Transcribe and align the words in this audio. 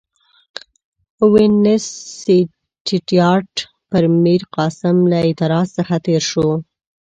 وینسیټیارټ 1.33 3.53
پر 3.89 4.03
میرقاسم 4.23 4.97
له 5.11 5.17
اعتراض 5.25 5.67
څخه 5.77 5.95
تېر 6.05 6.21
شو. 6.31 6.47